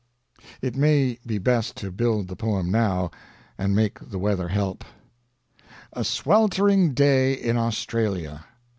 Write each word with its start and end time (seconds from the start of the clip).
It 0.63 0.75
may 0.75 1.19
be 1.27 1.37
best 1.37 1.75
to 1.75 1.91
build 1.91 2.27
the 2.27 2.35
poem 2.35 2.71
now, 2.71 3.11
and 3.55 3.75
make 3.75 3.99
the 3.99 4.17
weather 4.17 4.47
help 4.47 4.83
A 5.93 6.03
SWELTERING 6.03 6.95
DAY 6.95 7.33
IN 7.33 7.55
AUSTRALIA. 7.55 8.45